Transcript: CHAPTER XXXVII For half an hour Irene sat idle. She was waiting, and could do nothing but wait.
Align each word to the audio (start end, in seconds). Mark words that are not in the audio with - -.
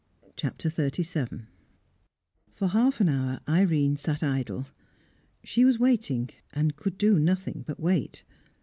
CHAPTER 0.35 0.69
XXXVII 0.69 1.43
For 2.55 2.69
half 2.69 3.01
an 3.01 3.07
hour 3.07 3.39
Irene 3.47 3.97
sat 3.97 4.23
idle. 4.23 4.65
She 5.43 5.63
was 5.63 5.77
waiting, 5.77 6.31
and 6.53 6.75
could 6.75 6.97
do 6.97 7.19
nothing 7.19 7.63
but 7.67 7.79
wait. 7.79 8.23